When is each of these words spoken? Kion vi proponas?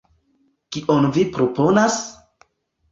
Kion 0.77 1.07
vi 1.19 1.27
proponas? 1.37 2.03